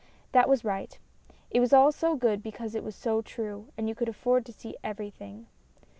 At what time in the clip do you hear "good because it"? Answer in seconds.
2.15-2.83